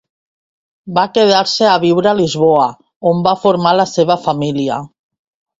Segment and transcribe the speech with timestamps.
[0.97, 2.65] Va quedar-se a viure a Lisboa,
[3.13, 4.83] on va formar la seva família.